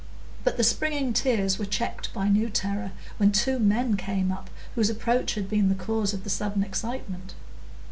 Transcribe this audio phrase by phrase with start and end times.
[0.43, 4.89] But the springing tears were checked by new terror, when two men came up, whose
[4.89, 7.35] approach had been the cause of the sudden excitement.